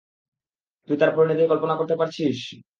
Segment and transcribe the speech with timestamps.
[0.87, 2.37] তুই তার পরিণতি কল্পণা করতে পারছিস?